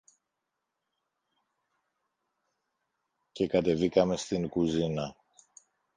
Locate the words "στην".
4.17-4.49